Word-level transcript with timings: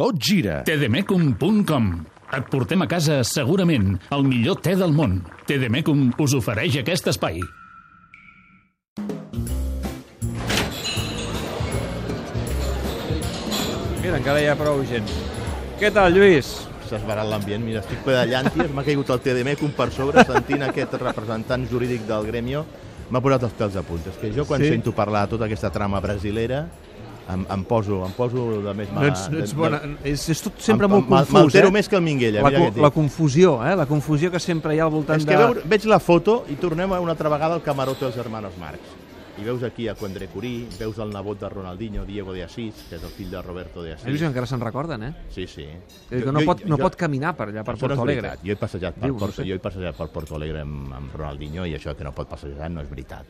tot 0.00 0.16
gira. 0.16 0.62
tdmecum.com 0.64 1.88
Et 2.32 2.46
portem 2.48 2.80
a 2.80 2.86
casa 2.88 3.18
segurament 3.26 3.98
el 4.14 4.22
millor 4.24 4.56
te 4.64 4.72
del 4.78 4.94
món. 4.96 5.18
Tdmecum 5.44 6.06
us 6.24 6.32
ofereix 6.38 6.78
aquest 6.80 7.10
espai. 7.10 7.42
Mira, 14.00 14.16
encara 14.16 14.40
hi 14.40 14.48
ha 14.48 14.56
prou 14.56 14.80
gent. 14.88 15.10
Què 15.82 15.92
tal, 15.92 16.16
Lluís? 16.16 16.54
s'ha 16.88 16.96
esbarat 16.96 17.28
l'ambient. 17.28 17.62
Mira, 17.62 17.82
estic 17.84 18.00
ple 18.06 18.16
de 18.16 18.24
llànties, 18.32 18.72
m'ha 18.72 18.86
caigut 18.86 19.12
el 19.12 19.20
TDMECUM 19.26 19.76
per 19.76 19.90
sobre, 19.94 20.24
sentint 20.26 20.64
aquest 20.66 20.96
representant 21.02 21.68
jurídic 21.70 22.08
del 22.08 22.24
gremio, 22.26 22.64
m'ha 23.10 23.20
posat 23.22 23.44
els 23.46 23.58
pèls 23.58 23.76
a 23.76 23.84
punta. 23.86 24.10
És 24.10 24.18
que 24.22 24.32
jo 24.34 24.48
quan 24.48 24.64
sí? 24.64 24.72
sento 24.72 24.96
parlar 24.96 25.26
de 25.26 25.36
tota 25.36 25.46
aquesta 25.46 25.70
trama 25.74 26.00
brasilera, 26.02 26.64
em, 27.32 27.46
em, 27.50 27.64
poso, 27.64 28.04
em 28.06 28.12
poso 28.12 28.60
de 28.62 28.74
més 28.74 28.90
No 28.92 29.04
ets, 29.06 29.28
no 29.30 29.38
ets 29.38 29.54
bona. 29.54 29.78
de- 29.80 30.10
És, 30.10 30.28
és 30.28 30.42
tot 30.42 30.58
sempre 30.58 30.86
em- 30.86 30.92
molt 30.92 31.04
em- 31.04 31.08
confús, 31.10 31.32
M'altero 31.32 31.68
eh? 31.68 31.72
més 31.72 31.88
que 31.88 31.96
el 31.96 32.02
Minguella, 32.02 32.42
La, 32.42 32.50
mira 32.50 32.70
co- 32.72 32.80
la 32.82 32.90
confusió, 32.90 33.58
eh? 33.66 33.76
La 33.76 33.86
confusió 33.86 34.30
que 34.30 34.40
sempre 34.40 34.74
hi 34.74 34.78
ha 34.80 34.84
al 34.84 34.90
voltant 34.90 35.18
És 35.20 35.26
que 35.26 35.32
de... 35.36 35.44
veure, 35.44 35.62
veig 35.64 35.84
la 35.86 35.98
foto 36.00 36.44
i 36.48 36.54
tornem 36.56 36.90
una 36.92 37.12
altra 37.12 37.28
vegada 37.28 37.54
al 37.54 37.62
camarote 37.62 38.04
dels 38.04 38.14
germanos 38.16 38.52
Marx. 38.58 38.80
I 39.40 39.42
veus 39.44 39.62
aquí 39.62 39.86
a 39.88 39.94
Coendré 39.94 40.26
Curí, 40.28 40.66
veus 40.78 40.98
el 40.98 41.08
nebot 41.08 41.38
de 41.40 41.48
Ronaldinho, 41.48 42.04
Diego 42.04 42.34
de 42.34 42.42
Asís, 42.44 42.74
que 42.90 42.96
és 42.96 43.02
el 43.02 43.08
fill 43.08 43.30
de 43.30 43.40
Roberto 43.40 43.80
de 43.82 43.94
Lluís, 43.94 44.04
Asís. 44.04 44.22
encara 44.22 44.44
se'n 44.44 44.60
recorden, 44.60 45.02
eh? 45.02 45.14
Sí, 45.30 45.46
sí. 45.46 45.64
És 46.10 46.24
que 46.24 46.30
no, 46.32 46.40
pot, 46.44 46.62
no 46.66 46.76
pot 46.76 46.94
caminar 46.94 47.34
per 47.34 47.46
allà, 47.48 47.64
per 47.64 47.72
no 47.72 47.78
és 47.78 47.80
Porto 47.80 48.02
Alegre. 48.02 48.34
Jo 48.44 48.52
he 48.52 48.56
passejat 48.56 48.94
per, 48.96 49.04
Diu, 49.04 49.14
no 49.14 49.18
Porto, 49.20 49.40
sé. 49.40 49.48
jo 49.48 49.54
he 49.54 49.58
passejat 49.58 49.96
per 49.96 50.08
Porto 50.08 50.34
Alegre 50.36 50.60
amb, 50.60 50.92
amb 50.92 51.14
Ronaldinho 51.14 51.64
i 51.64 51.72
això 51.74 51.96
que 51.96 52.04
no 52.04 52.12
pot 52.12 52.28
passejar 52.28 52.68
no 52.70 52.82
és 52.82 52.90
veritat. 52.90 53.24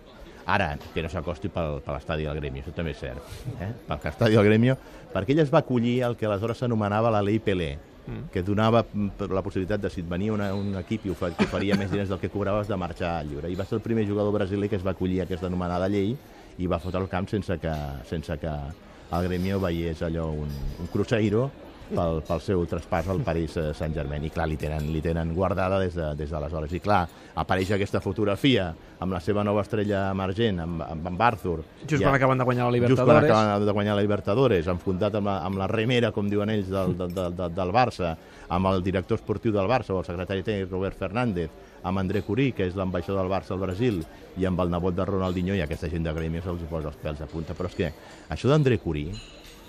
Ara, 0.51 0.73
que 0.95 1.05
no 1.05 1.11
s'acosti 1.13 1.51
per 1.53 1.67
l'estadi 1.87 2.27
del 2.27 2.41
Gremio, 2.41 2.65
això 2.65 2.75
també 2.75 2.95
és 2.97 3.03
cert. 3.03 3.37
Eh? 3.61 3.71
Pel 3.87 4.11
estadi 4.11 4.39
del 4.39 4.49
Gremio, 4.49 4.77
perquè 5.13 5.37
ell 5.37 5.45
es 5.45 5.53
va 5.53 5.63
acollir 5.63 6.01
el 6.09 6.17
que 6.19 6.27
aleshores 6.27 6.59
s'anomenava 6.63 7.13
la 7.15 7.23
Lei 7.23 7.39
Pelé, 7.39 7.77
Mm. 8.11 8.31
que 8.33 8.43
donava 8.43 8.83
mm, 8.83 9.29
la 9.31 9.43
possibilitat 9.43 9.81
de 9.81 9.91
si 9.93 10.01
et 10.03 10.09
venia 10.09 10.33
una, 10.33 10.51
un 10.57 10.75
equip 10.81 11.05
i 11.07 11.13
oferia 11.13 11.77
més 11.79 11.91
diners 11.93 12.09
del 12.11 12.19
que 12.19 12.31
cobraves 12.33 12.69
de 12.69 12.79
marxar 12.81 13.21
lliure. 13.29 13.51
I 13.51 13.59
va 13.59 13.67
ser 13.69 13.77
el 13.79 13.85
primer 13.85 14.07
jugador 14.09 14.33
brasiler 14.35 14.71
que 14.71 14.79
es 14.81 14.87
va 14.87 14.95
acollir 14.97 15.21
a 15.21 15.27
aquesta 15.29 15.51
anomenada 15.51 15.89
llei 15.93 16.15
i 16.59 16.67
va 16.67 16.81
fotre 16.83 17.01
el 17.03 17.11
camp 17.13 17.29
sense 17.31 17.59
que, 17.63 17.75
sense 18.09 18.39
que 18.41 18.51
el 18.51 19.29
Gremio 19.29 19.61
veiés 19.61 20.03
allò 20.03 20.31
un, 20.33 20.51
un 20.51 20.91
cruceiro 20.91 21.51
pel, 21.95 22.23
pel 22.27 22.41
seu 22.41 22.65
traspàs 22.67 23.09
al 23.13 23.21
París 23.27 23.57
eh, 23.57 23.71
Saint-Germain. 23.75 24.25
I 24.25 24.31
clar, 24.31 24.47
li 24.49 24.57
tenen, 24.57 24.87
li 24.93 25.01
tenen 25.05 25.35
guardada 25.35 25.79
des 25.79 25.95
de- 25.95 26.15
des 26.17 26.31
d'aleshores. 26.31 26.71
De, 26.71 26.77
I 26.77 26.81
clar, 26.81 27.03
apareix 27.35 27.71
aquesta 27.77 28.01
fotografia 28.01 28.75
amb 29.01 29.13
la 29.13 29.21
seva 29.21 29.43
nova 29.45 29.63
estrella 29.63 30.11
emergent, 30.11 30.61
amb, 30.61 30.83
amb, 30.83 31.07
amb 31.13 31.21
Arthur. 31.23 31.63
Just 31.87 32.03
Ja- 32.03 32.09
quan 32.09 32.15
acaben 32.17 32.39
de 32.39 32.45
guanyar 32.45 32.71
la 32.71 32.79
Just 32.79 33.01
quan 33.03 33.09
Libertadores. 33.09 33.31
acaben 33.31 33.67
de 33.67 33.73
guanyar 33.73 33.95
la 33.97 34.03
Libertadores, 34.03 34.67
enfundat 34.67 35.15
amb 35.15 35.27
la, 35.27 35.39
amb 35.45 35.57
la 35.59 35.67
remera, 35.67 36.13
com 36.13 36.29
diuen 36.29 36.51
ells, 36.51 36.69
del, 36.69 36.97
del, 36.99 37.15
del, 37.15 37.37
del, 37.37 37.55
del 37.55 37.73
Barça, 37.73 38.17
amb 38.49 38.67
el 38.67 38.83
director 38.83 39.17
esportiu 39.19 39.53
del 39.53 39.67
Barça, 39.69 39.95
o 39.95 39.99
el 40.01 40.05
secretari 40.05 40.43
tècnic 40.43 40.71
Robert 40.71 40.99
Fernández, 40.99 41.51
amb 41.83 41.99
André 41.99 42.21
Curí, 42.23 42.53
que 42.53 42.67
és 42.67 42.75
l'ambaixador 42.77 43.23
del 43.23 43.31
Barça 43.33 43.53
al 43.55 43.61
Brasil, 43.61 44.05
i 44.37 44.45
amb 44.45 44.61
el 44.61 44.71
nebot 44.71 44.95
de 44.95 45.05
Ronaldinho, 45.05 45.55
i 45.55 45.63
aquesta 45.63 45.89
gent 45.89 46.05
de 46.05 46.13
Grêmio 46.13 46.43
se'ls 46.43 46.61
posa 46.69 46.89
els 46.89 46.99
pèls 47.01 47.23
a 47.23 47.27
punta. 47.27 47.55
Però 47.55 47.67
és 47.71 47.75
que 47.75 47.93
això 48.29 48.49
d'André 48.51 48.77
Curí, 48.79 49.07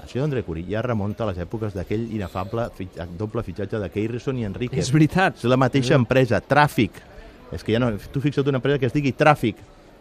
això 0.04 0.20
d'André 0.22 0.44
Curí 0.44 0.66
ja 0.70 0.82
remunta 0.82 1.24
a 1.24 1.32
les 1.32 1.38
èpoques 1.44 1.74
d'aquell 1.74 2.08
inefable 2.16 2.70
fitx 2.78 3.08
doble 3.18 3.44
fitxatge 3.44 3.80
de 3.80 3.90
Keirson 3.90 4.38
i 4.40 4.46
Enrique. 4.46 4.80
És 4.80 4.92
veritat. 4.92 5.38
És 5.38 5.44
la 5.50 5.58
mateixa 5.58 5.96
empresa, 5.96 6.42
Tràfic. 6.42 7.02
És 7.52 7.64
que 7.64 7.74
ja 7.74 7.80
no... 7.84 7.92
Tu 7.98 8.22
fixa't 8.24 8.48
una 8.48 8.58
empresa 8.62 8.80
que 8.80 8.86
es 8.88 8.94
digui 8.94 9.12
Tràfic, 9.14 9.56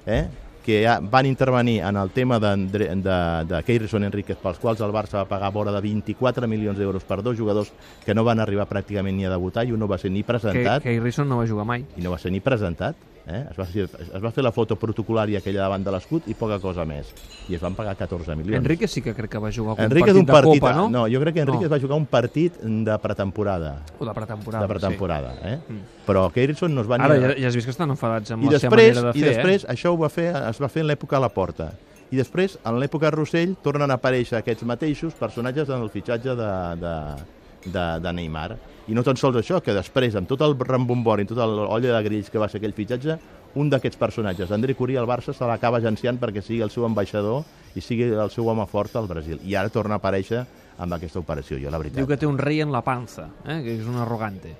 eh? 0.06 0.24
que 0.60 0.82
ja 0.84 0.98
van 1.00 1.24
intervenir 1.24 1.78
en 1.88 1.96
el 1.96 2.10
tema 2.12 2.36
d'Andre- 2.38 2.90
de, 3.00 3.14
de 3.48 3.62
Keirson 3.64 4.04
Enríquez, 4.04 4.36
pels 4.42 4.58
quals 4.60 4.80
el 4.84 4.92
Barça 4.92 5.16
va 5.22 5.24
pagar 5.24 5.48
vora 5.54 5.72
de 5.72 5.80
24 5.80 6.46
milions 6.46 6.76
d'euros 6.78 7.02
per 7.08 7.22
dos 7.24 7.34
jugadors 7.38 7.72
que 8.04 8.14
no 8.14 8.22
van 8.28 8.38
arribar 8.44 8.68
pràcticament 8.68 9.16
ni 9.16 9.24
a 9.24 9.30
debutar 9.32 9.64
i 9.66 9.72
un 9.72 9.80
no 9.80 9.88
va 9.88 9.96
ser 9.98 10.10
ni 10.12 10.22
presentat 10.22 10.82
que 10.84 10.92
Harrison 10.98 11.26
no 11.26 11.38
va 11.40 11.46
jugar 11.48 11.64
mai. 11.64 11.86
i 11.96 12.02
no 12.04 12.12
va 12.12 12.18
ser 12.20 12.30
ni 12.30 12.40
presentat. 12.44 12.94
Eh? 13.26 13.44
Es, 13.50 13.56
va 13.58 13.64
fer, 13.68 13.84
es 13.84 14.22
va 14.24 14.30
fer 14.32 14.42
la 14.42 14.50
foto 14.50 14.76
protocolària 14.80 15.38
aquella 15.38 15.60
davant 15.66 15.84
de 15.84 15.92
l'escut 15.92 16.26
i 16.26 16.34
poca 16.34 16.58
cosa 16.58 16.84
més. 16.88 17.10
I 17.48 17.54
es 17.54 17.60
van 17.62 17.74
pagar 17.78 17.94
14 17.96 18.34
milions. 18.36 18.56
Enrique 18.62 18.88
sí 18.88 19.02
que 19.02 19.14
crec 19.14 19.30
que 19.30 19.38
va 19.38 19.50
jugar 19.52 19.76
algun 19.76 19.84
Enrique 19.84 20.06
partit 20.06 20.16
d'un 20.16 20.26
partit, 20.26 20.54
de 20.54 20.60
Copa, 20.60 20.72
no? 20.74 20.88
no, 20.90 21.04
jo 21.12 21.20
crec 21.20 21.34
que 21.34 21.40
Enrique 21.46 21.64
No. 21.68 21.70
va 21.70 21.78
jugar 21.80 21.96
un 22.00 22.06
partit 22.06 22.56
de 22.62 22.98
pretemporada. 22.98 23.82
O 23.98 24.04
de 24.06 24.14
pretemporada. 24.14 24.62
de 24.66 24.68
pretemporada, 24.72 25.34
eh? 25.44 25.58
Mm. 25.68 25.80
Però 26.06 26.30
Keirson 26.32 26.74
no 26.74 26.80
es 26.80 26.90
va 26.90 26.96
Sí. 26.96 27.02
ni... 27.02 27.04
Ara 27.04 27.14
a- 27.14 27.20
ja, 27.34 27.40
ja 27.42 27.48
has 27.48 27.54
vist 27.54 27.66
que 27.66 27.70
estan 27.76 27.90
enfadats 27.90 28.30
amb 28.30 28.42
I 28.44 28.50
la 28.50 28.58
seva 28.58 28.76
després, 28.76 28.94
manera 28.96 29.12
de 29.12 29.18
i 29.18 29.22
fer, 29.22 29.34
després 29.36 29.64
eh? 29.64 29.68
això 29.74 29.92
ho 29.92 29.98
va 29.98 30.08
fer, 30.08 30.28
es 30.50 30.60
va 30.60 30.68
fer 30.68 30.82
en 30.82 30.88
l'època 30.88 31.16
a 31.16 31.20
la 31.20 31.28
Porta. 31.28 31.72
I 32.10 32.16
després, 32.16 32.58
en 32.64 32.80
l'època 32.80 33.10
Rossell, 33.14 33.54
tornen 33.62 33.88
a 33.90 33.94
aparèixer 33.94 34.38
aquests 34.40 34.64
mateixos 34.66 35.14
personatges 35.14 35.68
en 35.68 35.80
el 35.80 35.90
fitxatge 35.90 36.34
de, 36.34 36.48
de, 36.80 36.94
de, 37.64 37.84
de 38.00 38.12
Neymar. 38.12 38.54
I 38.90 38.96
no 38.96 39.04
tan 39.06 39.18
sols 39.20 39.38
això, 39.38 39.60
que 39.62 39.74
després, 39.76 40.16
amb 40.18 40.28
tot 40.30 40.42
el 40.46 40.56
rambombori, 40.58 41.26
tot 41.28 41.38
l'olla 41.38 41.94
de 41.96 42.02
grills 42.06 42.30
que 42.30 42.40
va 42.42 42.48
ser 42.50 42.58
aquell 42.58 42.74
fitxatge, 42.74 43.18
un 43.60 43.70
d'aquests 43.70 43.98
personatges, 43.98 44.50
André 44.54 44.76
Curí, 44.78 44.96
al 44.96 45.08
Barça, 45.10 45.34
se 45.34 45.46
l'acaba 45.46 45.80
agenciant 45.80 46.20
perquè 46.22 46.42
sigui 46.42 46.62
el 46.62 46.70
seu 46.70 46.86
ambaixador 46.86 47.42
i 47.74 47.82
sigui 47.82 48.08
el 48.10 48.30
seu 48.30 48.46
home 48.48 48.66
fort 48.70 48.94
al 48.96 49.10
Brasil. 49.10 49.40
I 49.42 49.56
ara 49.58 49.72
torna 49.74 49.98
a 49.98 50.02
aparèixer 50.02 50.44
amb 50.80 50.96
aquesta 50.96 51.20
operació, 51.20 51.58
jo 51.60 51.70
la 51.70 51.78
veritat. 51.82 52.00
Diu 52.00 52.08
que 52.10 52.18
té 52.18 52.28
un 52.30 52.38
rei 52.38 52.62
en 52.64 52.72
la 52.72 52.82
panza, 52.86 53.28
eh? 53.44 53.60
que 53.64 53.76
és 53.76 53.86
un 53.86 53.98
arrogante. 54.00 54.54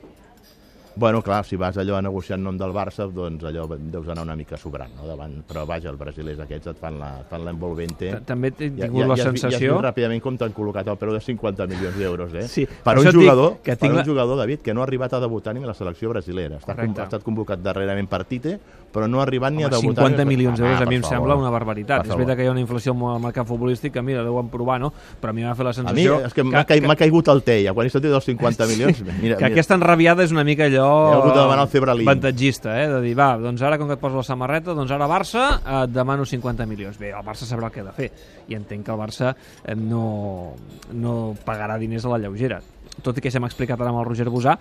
Bueno, 0.96 1.22
clar, 1.22 1.44
si 1.46 1.56
vas 1.56 1.76
allò 1.78 1.96
a 1.96 2.02
negociar 2.02 2.36
en 2.38 2.44
nom 2.44 2.56
del 2.58 2.72
Barça, 2.74 3.06
doncs 3.08 3.44
allò 3.44 3.66
deus 3.78 4.08
anar 4.08 4.24
una 4.26 4.34
mica 4.36 4.56
sobrant, 4.58 4.90
no? 4.98 5.06
Davant, 5.06 5.36
però 5.48 5.64
vaja, 5.64 5.88
els 5.88 5.98
brasilers 5.98 6.40
aquests 6.42 6.66
et 6.72 6.80
fan 6.80 6.98
l'envolvente. 7.44 8.10
Ta- 8.10 8.20
També 8.32 8.48
he 8.50 8.70
tingut 8.70 9.06
la 9.06 9.16
Ja 9.16 9.22
has 9.22 9.28
sensació... 9.30 9.76
vist 9.76 9.84
ràpidament 9.86 10.20
com 10.24 10.36
t'han 10.36 10.52
col·locat 10.56 10.90
el 10.90 10.98
preu 11.00 11.14
de 11.14 11.20
50 11.20 11.66
milions 11.70 11.96
d'euros, 11.96 12.34
eh? 12.34 12.46
Sí, 12.48 12.66
per 12.66 12.94
per 12.94 12.98
un 12.98 13.10
jugador, 13.12 13.56
que 13.62 13.72
per 13.76 13.78
tinc 13.84 13.92
un 13.92 13.98
la- 14.02 14.04
jugador, 14.04 14.36
David, 14.42 14.60
que 14.66 14.74
no 14.74 14.82
ha 14.82 14.84
arribat 14.88 15.14
a 15.14 15.20
debutar 15.20 15.54
ni 15.54 15.62
a 15.62 15.66
la 15.70 15.74
selecció 15.74 16.10
brasilera. 16.10 16.58
Està, 16.58 16.74
com, 16.76 16.94
ha 16.98 17.04
estat 17.08 17.22
convocat 17.22 17.62
darrerament 17.62 18.08
per 18.10 18.24
Tite, 18.24 18.58
però 18.90 19.06
no 19.08 19.20
ha 19.20 19.22
arribat 19.22 19.52
ni 19.54 19.62
a 19.62 19.68
Home, 19.68 19.76
debutar. 19.76 20.04
50 20.08 20.24
milions 20.26 20.58
d'euros 20.58 20.80
a 20.80 20.86
mi 20.86 20.96
em 20.96 21.02
favor. 21.02 21.16
sembla 21.16 21.36
una 21.36 21.50
barbaritat. 21.50 22.02
Per 22.02 22.10
És 22.10 22.16
veritat 22.16 22.36
que 22.36 22.44
hi 22.44 22.48
ha 22.48 22.54
una 22.54 22.60
inflació 22.64 22.94
al 23.10 23.20
mercat 23.22 23.46
futbolístic 23.46 23.92
que, 23.94 24.02
mira, 24.02 24.24
deuen 24.26 24.48
provar, 24.50 24.80
no? 24.80 24.92
Però 25.20 25.30
a 25.30 25.32
mi 25.36 25.44
m'ha 25.44 25.54
fet 25.54 25.64
la 25.64 25.70
A 25.70 25.92
mi 25.94 26.04
sensació... 26.04 26.16
és 26.26 26.34
que 26.34 26.44
m'ha 26.44 26.64
cai, 26.66 26.80
m'ha 26.80 26.96
caigut 26.96 27.28
el 27.28 27.42
té, 27.46 27.60
ja 27.64 27.74
quan 27.76 27.86
he 27.86 27.90
sentit 27.90 28.10
els 28.10 28.24
50 28.24 28.66
milions... 28.66 29.02
Mira, 29.02 29.16
que 29.20 29.44
mira, 29.44 29.46
aquesta 29.52 29.74
enrabiada 29.78 30.24
és 30.26 30.32
una 30.34 30.44
mica 30.44 30.66
allò... 30.66 30.88
He 31.12 31.16
hagut 31.20 31.34
de 31.34 31.40
demanar 31.40 31.62
el 31.68 31.72
Febralín. 31.72 32.08
Avantatgista, 32.08 32.74
eh? 32.82 32.88
De 32.90 33.00
dir, 33.06 33.14
va, 33.18 33.30
doncs 33.38 33.62
ara 33.62 33.78
com 33.78 33.86
que 33.86 33.94
et 33.98 34.02
poso 34.02 34.16
la 34.20 34.26
samarreta, 34.26 34.74
doncs 34.74 34.90
ara 34.90 35.06
Barça 35.10 35.46
eh, 35.60 35.84
et 35.84 35.94
demano 35.94 36.26
50 36.26 36.66
milions. 36.66 36.98
Bé, 36.98 37.12
el 37.14 37.24
Barça 37.26 37.46
sabrà 37.48 37.70
que 37.70 37.80
ha 37.80 37.88
de 37.90 37.92
fer. 37.96 38.10
I 38.50 38.58
entenc 38.58 38.84
que 38.86 38.92
el 38.92 38.98
Barça 38.98 39.34
eh, 39.36 39.74
no, 39.78 40.54
no 40.92 41.34
pagarà 41.46 41.78
diners 41.78 42.04
a 42.06 42.14
la 42.16 42.18
lleugera. 42.18 42.60
Tot 43.02 43.16
i 43.16 43.22
que 43.22 43.30
ja 43.30 43.40
m'ha 43.40 43.48
explicat 43.48 43.80
ara 43.80 43.92
amb 43.94 44.02
el 44.02 44.08
Roger 44.10 44.26
Bosà 44.28 44.58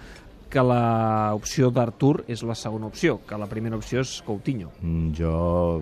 que 0.49 0.61
l'opció 0.65 1.69
d'Artur 1.73 2.23
és 2.27 2.41
la 2.47 2.55
segona 2.57 2.89
opció, 2.89 3.19
que 3.27 3.37
la 3.37 3.47
primera 3.49 3.77
opció 3.77 4.01
és 4.01 4.15
Coutinho. 4.25 4.71
Mm, 4.81 5.11
Jo 5.17 5.33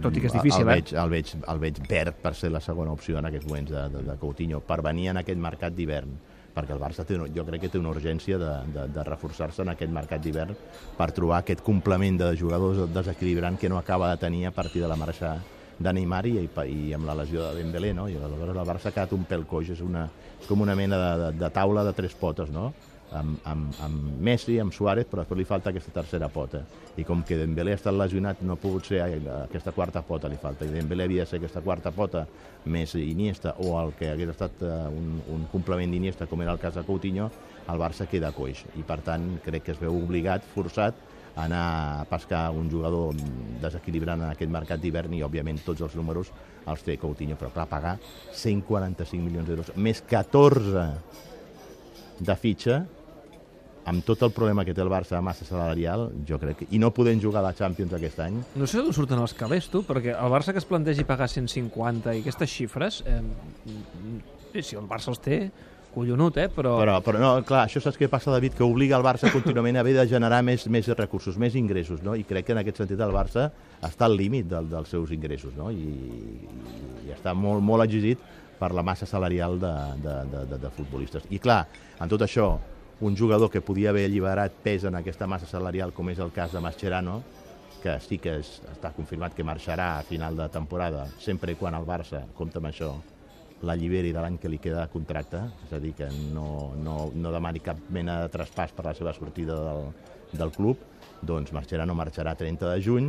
Tot 0.03 0.15
i 0.17 0.23
que 0.23 0.27
és 0.27 0.35
difícil, 0.35 0.65
el 0.65 0.69
eh? 0.69 0.73
veig, 0.75 0.93
el, 0.93 1.11
veig, 1.13 1.35
el 1.53 1.61
veig 1.63 1.83
verd 1.87 2.19
per 2.23 2.33
ser 2.35 2.51
la 2.51 2.61
segona 2.63 2.91
opció 2.91 3.19
en 3.19 3.29
aquests 3.29 3.47
moments 3.47 3.71
de, 3.71 3.85
de, 3.95 4.03
de 4.09 4.17
Coutinho, 4.19 4.59
per 4.59 4.81
venir 4.83 5.13
en 5.13 5.23
aquest 5.23 5.39
mercat 5.39 5.75
d'hivern 5.75 6.17
perquè 6.57 6.73
el 6.73 6.81
Barça 6.81 7.05
té, 7.05 7.17
jo 7.35 7.43
crec 7.45 7.61
que 7.61 7.69
té 7.69 7.77
una 7.77 7.91
urgència 7.93 8.39
de, 8.41 8.53
de, 8.73 8.87
de 8.89 9.03
reforçar-se 9.05 9.61
en 9.61 9.75
aquest 9.75 9.93
mercat 9.93 10.23
d'hivern 10.23 10.55
per 10.97 11.11
trobar 11.13 11.43
aquest 11.43 11.61
complement 11.61 12.17
de 12.17 12.31
jugadors 12.39 12.87
desequilibrant 12.93 13.59
que 13.61 13.69
no 13.69 13.77
acaba 13.77 14.09
de 14.09 14.17
tenir 14.23 14.47
a 14.49 14.55
partir 14.55 14.81
de 14.81 14.89
la 14.89 14.97
marxa 14.97 15.35
de 15.77 15.93
Neymar 15.93 16.23
i, 16.25 16.37
i, 16.41 16.49
i 16.89 16.93
amb 16.97 17.05
la 17.05 17.15
lesió 17.19 17.43
de 17.45 17.61
Dembélé, 17.61 17.93
no? 17.93 18.07
I 18.09 18.17
aleshores 18.17 18.57
el 18.57 18.65
Barça 18.65 18.89
ha 18.89 18.95
quedat 18.95 19.13
un 19.13 19.27
pèl 19.29 19.45
coix, 19.45 19.69
és, 19.75 19.83
una, 19.85 20.07
és 20.41 20.47
com 20.49 20.65
una 20.65 20.75
mena 20.75 20.97
de, 20.97 21.11
de, 21.21 21.31
de 21.43 21.49
taula 21.53 21.85
de 21.85 21.93
tres 21.93 22.17
potes, 22.17 22.49
no? 22.49 22.71
Amb, 23.15 23.37
amb, 23.47 23.77
amb 23.85 24.17
Messi, 24.19 24.57
amb 24.59 24.73
Suárez, 24.75 25.07
però 25.07 25.23
després 25.23 25.39
li 25.39 25.45
falta 25.47 25.71
aquesta 25.71 25.93
tercera 25.95 26.27
pota. 26.27 26.59
I 26.99 27.05
com 27.07 27.21
que 27.23 27.37
Dembélé 27.39 27.71
ha 27.71 27.79
estat 27.79 27.95
lesionat, 27.95 28.41
no 28.43 28.57
ha 28.57 28.59
pogut 28.59 28.89
ser 28.89 28.99
aquesta 28.99 29.71
quarta 29.71 30.01
pota, 30.03 30.27
li 30.27 30.39
falta. 30.41 30.67
I 30.67 30.73
Dembélé 30.75 31.05
havia 31.07 31.23
de 31.23 31.29
ser 31.29 31.39
aquesta 31.39 31.63
quarta 31.63 31.93
pota 31.95 32.25
més 32.67 32.97
Iniesta, 32.99 33.55
o 33.63 33.77
el 33.79 33.93
que 33.95 34.11
hagués 34.11 34.33
estat 34.33 34.59
eh, 34.59 34.73
un, 34.91 35.21
un 35.31 35.45
complement 35.53 35.93
d'Iniesta, 35.93 36.27
com 36.27 36.43
era 36.43 36.51
el 36.51 36.59
cas 36.59 36.75
de 36.75 36.83
Coutinho, 36.83 37.29
el 37.67 37.79
Barça 37.79 38.09
queda 38.11 38.33
coix. 38.35 38.65
I 38.75 38.83
per 38.87 38.99
tant, 39.07 39.37
crec 39.45 39.69
que 39.69 39.75
es 39.77 39.79
veu 39.79 39.95
obligat, 39.95 40.43
forçat, 40.55 40.99
a 41.37 41.45
anar 41.45 42.01
a 42.01 42.05
pescar 42.09 42.49
un 42.49 42.69
jugador 42.69 43.13
desequilibrant 43.61 44.23
en 44.23 44.31
aquest 44.31 44.51
mercat 44.51 44.81
d'hivern 44.81 45.13
i, 45.13 45.21
òbviament, 45.23 45.61
tots 45.63 45.83
els 45.85 45.95
números 45.95 46.31
els 46.67 46.83
té 46.83 46.97
Coutinho. 46.97 47.37
Però, 47.37 47.51
clar, 47.53 47.67
pagar 47.69 47.95
145 48.33 49.21
milions 49.21 49.47
d'euros, 49.47 49.71
més 49.77 50.01
14 50.01 50.87
de 52.19 52.35
fitxa, 52.41 52.81
amb 53.87 54.03
tot 54.03 54.25
el 54.27 54.33
problema 54.35 54.65
que 54.67 54.73
té 54.75 54.83
el 54.83 54.91
Barça 54.91 55.15
de 55.15 55.23
massa 55.23 55.45
salarial, 55.47 56.09
jo 56.27 56.39
crec 56.41 56.61
que... 56.61 56.67
I 56.75 56.81
no 56.83 56.91
podent 56.95 57.21
jugar 57.23 57.39
a 57.39 57.47
la 57.47 57.53
Champions 57.55 57.95
aquest 57.95 58.19
any, 58.25 58.41
No 58.59 58.67
sé 58.67 58.81
d'on 58.83 58.91
surten 58.95 59.21
els 59.23 59.35
calés, 59.37 59.69
tu, 59.71 59.85
perquè 59.87 60.11
el 60.11 60.33
Barça 60.33 60.51
que 60.51 60.59
es 60.59 60.67
plantegi 60.67 61.07
pagar 61.07 61.29
150 61.31 62.17
i 62.17 62.21
aquestes 62.25 62.51
xifres, 62.51 62.99
eh, 63.07 63.21
si 64.59 64.75
el 64.75 64.89
Barça 64.91 65.13
els 65.13 65.23
té, 65.23 65.39
collonut, 65.97 66.37
eh? 66.37 66.49
Però, 66.53 66.75
Però, 66.81 66.97
però 67.01 67.21
no, 67.21 67.31
clar, 67.47 67.63
això 67.65 67.81
saps 67.81 67.97
què 67.97 68.09
passa, 68.11 68.29
David? 68.33 68.57
Que 68.57 68.65
obliga 68.67 68.97
el 68.99 69.05
Barça 69.05 69.31
contínuament 69.33 69.79
a 69.79 69.85
haver 69.85 69.95
de 69.97 70.07
generar 70.11 70.43
més, 70.45 70.67
més 70.69 70.91
recursos, 70.93 71.39
més 71.41 71.55
ingressos, 71.55 72.03
no? 72.05 72.15
I 72.15 72.27
crec 72.27 72.49
que 72.49 72.57
en 72.57 72.61
aquest 72.61 72.83
sentit 72.83 73.01
el 73.01 73.15
Barça 73.15 73.49
està 73.81 74.05
al 74.05 74.17
límit 74.19 74.49
del, 74.51 74.69
dels 74.69 74.91
seus 74.93 75.15
ingressos, 75.15 75.55
no? 75.57 75.71
I, 75.71 75.87
i 77.07 77.15
està 77.15 77.33
molt, 77.33 77.63
molt 77.65 77.87
exigit 77.87 78.21
per 78.59 78.73
la 78.73 78.83
massa 78.85 79.07
salarial 79.09 79.59
de, 79.61 79.75
de, 80.03 80.15
de, 80.33 80.45
de, 80.51 80.59
de 80.65 80.73
futbolistes. 80.75 81.25
I 81.31 81.39
clar, 81.39 81.63
en 82.01 82.11
tot 82.11 82.25
això, 82.25 82.51
un 82.99 83.15
jugador 83.15 83.51
que 83.51 83.61
podia 83.61 83.91
haver 83.91 84.05
alliberat 84.05 84.53
pes 84.63 84.85
en 84.87 84.95
aquesta 84.97 85.27
massa 85.27 85.45
salarial, 85.49 85.93
com 85.93 86.09
és 86.09 86.19
el 86.23 86.31
cas 86.33 86.53
de 86.53 86.61
Mascherano, 86.63 87.19
que 87.83 87.93
sí 88.01 88.17
que 88.17 88.39
és, 88.41 88.57
està 88.71 88.91
confirmat 88.95 89.35
que 89.37 89.45
marxarà 89.45 89.97
a 89.97 90.05
final 90.07 90.37
de 90.37 90.47
temporada, 90.49 91.05
sempre 91.21 91.55
quan 91.59 91.77
el 91.77 91.85
Barça, 91.85 92.25
compta 92.33 92.57
amb 92.57 92.71
això, 92.71 92.95
l'alliberi 93.61 94.11
de 94.13 94.21
l'any 94.21 94.37
que 94.41 94.49
li 94.49 94.59
queda 94.61 94.83
de 94.83 94.93
contracte, 94.93 95.43
és 95.65 95.73
a 95.73 95.79
dir, 95.81 95.93
que 95.97 96.09
no, 96.33 96.73
no, 96.77 96.97
no 97.13 97.33
demani 97.33 97.61
cap 97.65 97.79
mena 97.93 98.19
de 98.23 98.33
traspàs 98.33 98.73
per 98.73 98.85
la 98.89 98.95
seva 98.97 99.13
sortida 99.17 99.57
del, 99.61 99.91
del 100.33 100.51
club, 100.51 100.77
doncs 101.21 101.51
Mascherano 101.51 101.95
marxarà 101.97 102.35
30 102.37 102.69
de 102.75 102.81
juny 102.83 103.07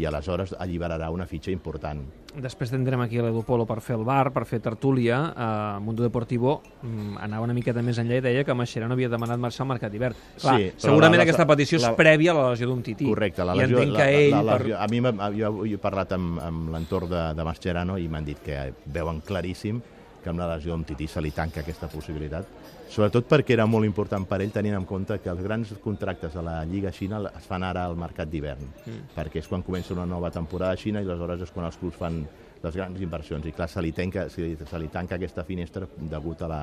i 0.00 0.06
aleshores 0.08 0.54
alliberarà 0.58 1.10
una 1.12 1.26
fitxa 1.28 1.50
important. 1.52 2.00
Després 2.32 2.70
tindrem 2.72 2.98
aquí 3.04 3.18
l'Edu 3.20 3.42
Polo 3.44 3.66
per 3.68 3.82
fer 3.84 3.92
el 3.98 4.06
bar, 4.08 4.30
per 4.32 4.46
fer 4.48 4.58
tertúlia. 4.64 5.18
Eh, 5.36 5.80
Mundo 5.84 6.02
Deportivo 6.02 6.62
mm, 6.80 7.18
anava 7.20 7.44
una 7.44 7.52
miqueta 7.52 7.82
més 7.84 7.98
enllà 8.00 8.22
i 8.22 8.24
deia 8.24 8.44
que 8.48 8.54
Mascherano 8.56 8.94
havia 8.96 9.10
demanat 9.12 9.36
marxar 9.38 9.66
al 9.66 9.68
mercat 9.74 9.92
d'hivern. 9.92 10.16
Clar, 10.40 10.56
Sí, 10.56 10.70
segurament 10.78 11.18
la- 11.20 11.24
la- 11.26 11.28
aquesta 11.28 11.46
petició 11.46 11.78
la- 11.78 11.90
és 11.92 11.96
prèvia 11.98 12.30
a 12.32 12.34
la 12.40 12.50
lesió 12.54 12.66
d'un 12.70 12.80
tití. 12.82 13.04
Correcte, 13.04 13.44
la 13.44 13.54
I 13.54 13.58
lesió, 13.58 13.78
entenc 13.82 13.98
la, 13.98 14.06
que 14.06 14.24
ell... 14.24 14.30
la, 14.32 14.42
la, 14.42 14.52
per... 14.56 14.60
lesió, 14.62 14.78
a 14.80 14.86
mi 14.88 15.00
m'ha- 15.04 15.30
jo 15.36 15.64
he 15.66 15.76
parlat 15.78 16.12
amb, 16.16 16.40
amb 16.40 16.70
l'entorn 16.72 17.10
de, 17.12 17.22
de 17.36 17.44
Mascherano 17.44 17.98
i 18.00 18.08
m'han 18.08 18.24
dit 18.24 18.40
que 18.40 18.72
veuen 18.86 19.20
claríssim 19.20 19.82
que 20.22 20.30
amb 20.30 20.40
la 20.40 20.48
lesió 20.54 20.72
d'un 20.72 20.84
tití 20.86 21.08
se 21.10 21.20
li 21.20 21.32
tanca 21.34 21.60
aquesta 21.62 21.88
possibilitat, 21.90 22.46
sobretot 22.92 23.26
perquè 23.28 23.56
era 23.56 23.66
molt 23.66 23.88
important 23.88 24.26
per 24.28 24.40
ell 24.44 24.54
tenint 24.54 24.76
en 24.78 24.86
compte 24.86 25.18
que 25.18 25.30
els 25.32 25.42
grans 25.42 25.74
contractes 25.82 26.36
de 26.38 26.44
la 26.46 26.60
Lliga 26.68 26.92
Xina 26.94 27.22
es 27.32 27.48
fan 27.48 27.66
ara 27.66 27.84
al 27.88 27.98
mercat 27.98 28.30
d'hivern, 28.30 28.70
mm. 28.84 29.02
perquè 29.16 29.42
és 29.42 29.50
quan 29.50 29.66
comença 29.66 29.94
una 29.96 30.06
nova 30.06 30.30
temporada 30.30 30.76
a 30.76 30.80
Xina 30.80 31.02
i 31.02 31.08
aleshores 31.08 31.42
és 31.48 31.54
quan 31.54 31.66
els 31.66 31.80
clubs 31.80 31.98
fan 31.98 32.22
les 32.62 32.76
grans 32.76 33.00
inversions 33.00 33.46
i 33.46 33.52
clar, 33.52 33.68
se 33.68 33.82
li, 33.82 33.92
tanca, 33.92 34.28
se 34.30 34.40
li, 34.78 34.88
tanca 34.88 35.16
aquesta 35.16 35.42
finestra 35.44 35.86
degut 35.96 36.42
a 36.42 36.48
la, 36.48 36.60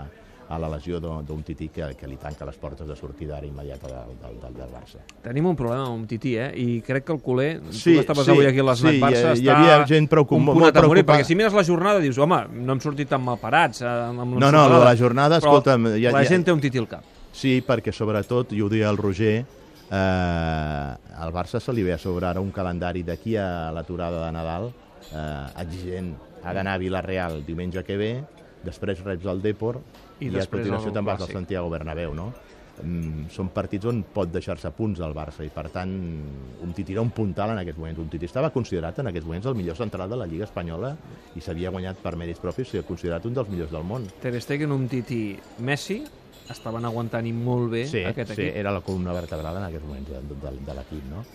a 0.50 0.58
la 0.58 0.70
lesió 0.70 0.98
d'un 1.00 1.44
tití 1.46 1.68
que, 1.70 1.92
que 1.96 2.08
li 2.08 2.16
tanca 2.18 2.46
les 2.48 2.56
portes 2.58 2.88
de 2.88 2.96
sortida 2.96 3.36
ara 3.38 3.46
immediata 3.46 3.88
del, 3.88 4.16
del, 4.22 4.40
del, 4.42 4.54
del 4.56 4.72
Barça. 4.74 5.04
Tenim 5.22 5.46
un 5.46 5.56
problema 5.60 5.84
amb 5.86 6.00
un 6.00 6.08
tití, 6.10 6.32
eh? 6.42 6.48
I 6.58 6.82
crec 6.82 7.04
que 7.06 7.14
el 7.14 7.20
culer, 7.22 7.62
Sí, 7.70 7.94
tu 7.94 8.00
estaves 8.02 8.26
sí, 8.26 8.32
avui 8.32 8.48
aquí 8.50 8.60
a 8.64 8.64
l'Snac 8.64 8.94
sí, 8.96 9.02
Barça, 9.04 9.36
hi- 9.36 9.44
hi 9.44 9.50
havia 9.54 9.76
gent 9.86 10.08
com- 10.10 10.26
un 10.40 10.46
molt 10.48 10.56
punt 10.58 10.64
morir, 10.66 10.74
preocupada. 10.80 11.20
perquè 11.20 11.28
si 11.28 11.36
mires 11.36 11.54
la 11.54 11.64
jornada 11.68 12.00
dius, 12.00 12.18
home, 12.18 12.42
no 12.64 12.74
hem 12.74 12.80
sortit 12.82 13.10
tan 13.10 13.22
mal 13.22 13.38
parats. 13.38 13.82
Eh, 13.84 13.86
amb 13.88 14.24
No, 14.40 14.52
no, 14.52 14.64
de 14.80 14.84
la 14.86 14.96
jornada, 14.98 15.38
però 15.40 15.60
escolta'm, 15.60 15.86
ja- 16.02 16.12
la 16.12 16.24
ja- 16.24 16.30
gent 16.34 16.46
té 16.46 16.52
un 16.52 16.60
tití 16.62 16.78
al 16.80 16.88
cap. 16.88 17.04
Sí, 17.32 17.62
perquè 17.62 17.92
sobretot, 17.94 18.52
i 18.54 18.62
ho 18.62 18.70
deia 18.70 18.90
el 18.90 18.98
Roger, 18.98 19.46
eh, 19.92 20.96
al 21.20 21.32
Barça 21.34 21.60
se 21.60 21.74
li 21.74 21.84
ve 21.84 21.94
a 21.94 21.98
sobre 21.98 22.26
ara 22.26 22.40
un 22.42 22.52
calendari 22.52 23.04
d'aquí 23.04 23.36
a 23.38 23.72
l'aturada 23.72 24.26
de 24.26 24.32
Nadal 24.32 24.72
eh, 25.14 25.64
exigent. 25.64 26.14
Ha 26.44 26.54
d'anar 26.56 26.78
a 26.78 26.82
Vilareal 26.82 27.42
diumenge 27.48 27.84
que 27.84 27.98
ve, 28.00 28.14
després 28.64 29.02
reps 29.06 29.28
el 29.28 29.42
Depor 29.44 29.80
I 30.20 30.30
i, 30.30 30.36
a 30.40 30.46
continuació 30.52 30.94
te'n 30.96 31.08
vas 31.08 31.22
al. 31.24 31.32
Santiago 31.32 31.70
Bernabéu, 31.72 32.14
no? 32.16 32.30
Mm, 32.80 33.26
són 33.34 33.50
partits 33.52 33.90
on 33.92 33.98
pot 34.16 34.30
deixar-se 34.32 34.70
punts 34.72 35.02
al 35.04 35.12
Barça 35.16 35.44
i 35.44 35.50
per 35.52 35.66
tant 35.74 35.92
un 35.92 36.70
tití 36.76 36.94
era 36.96 37.04
un 37.04 37.10
puntal 37.12 37.52
en 37.52 37.60
aquests 37.60 37.80
moments 37.82 38.00
un 38.00 38.08
tití 38.12 38.30
estava 38.30 38.54
considerat 38.56 39.02
en 39.04 39.10
aquests 39.12 39.28
moments 39.28 39.50
el 39.52 39.58
millor 39.60 39.76
central 39.76 40.08
de 40.08 40.20
la 40.22 40.28
Lliga 40.30 40.48
Espanyola 40.48 40.94
i 41.36 41.44
s'havia 41.44 41.74
guanyat 41.76 42.00
per 42.00 42.14
mèrits 42.16 42.40
propis 42.40 42.72
i 42.72 42.84
considerat 42.88 43.28
un 43.28 43.36
dels 43.36 43.52
millors 43.52 43.74
del 43.76 43.84
món 43.84 44.08
Ter 44.24 44.32
Stegen, 44.40 44.72
un 44.72 44.88
tití 44.88 45.36
Messi, 45.60 46.06
estaven 46.50 46.88
aguantant 46.88 47.28
molt 47.36 47.68
bé 47.74 47.84
sí, 47.90 48.06
aquest 48.08 48.32
sí, 48.32 48.46
equip. 48.46 48.62
era 48.64 48.72
la 48.72 48.82
columna 48.86 49.18
vertebral 49.18 49.60
en 49.60 49.68
aquests 49.68 49.88
moments 49.90 50.16
de, 50.16 50.24
de, 50.32 50.56
de 50.72 50.80
l'equip, 50.80 51.12
no? 51.12 51.26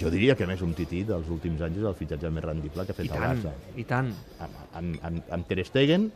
Jo 0.00 0.10
diria 0.10 0.34
que 0.34 0.46
més 0.48 0.62
un 0.64 0.74
tití 0.74 1.04
dels 1.06 1.28
últims 1.30 1.62
anys 1.62 1.78
és 1.82 1.88
el 1.88 1.96
fitxatge 1.98 2.30
més 2.34 2.44
rendible 2.44 2.84
que 2.86 2.94
ha 2.94 2.96
I 2.96 2.98
fet 3.02 3.10
el 3.10 3.14
tant, 3.14 3.42
Barça. 3.44 3.72
i 3.76 3.84
tant. 3.88 4.12
Amb, 4.42 4.60
amb, 4.80 5.00
amb, 5.08 5.32
amb 5.36 5.48
Ter 5.50 5.64
Stegen, 5.68 6.08